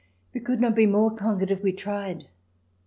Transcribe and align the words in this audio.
We 0.33 0.39
could 0.41 0.59
not 0.59 0.73
be 0.73 0.87
more 0.87 1.11
conquered 1.13 1.51
if 1.51 1.61
we 1.61 1.73
tried. 1.73 2.25